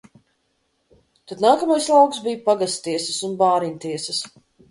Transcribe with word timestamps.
Tad 1.31 1.43
nākamais 1.45 1.89
lauks 1.91 2.23
bija 2.27 2.41
pagasttiesas 2.49 3.21
un 3.29 3.39
bāriņtiesas. 3.45 4.27